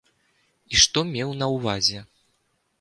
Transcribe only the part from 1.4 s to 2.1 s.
на ўвазе.